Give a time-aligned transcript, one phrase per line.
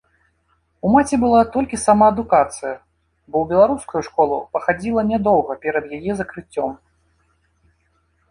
[0.87, 2.71] У маці была толькі самаадукацыя,
[3.29, 6.71] бо ў беларускую школу пахадзіла нядоўга перад яе закрыццём.